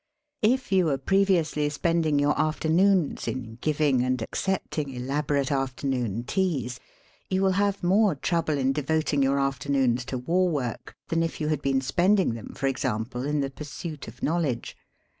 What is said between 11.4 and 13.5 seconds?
had been spending them, for example, in